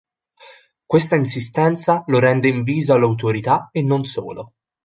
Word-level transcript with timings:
Questa 0.91 1.13
insistenza 1.15 2.03
lo 2.07 2.17
rende 2.17 2.47
inviso 2.47 2.95
alle 2.95 3.05
autorità 3.05 3.69
e 3.71 3.83
non 3.83 4.03
solo. 4.03 4.53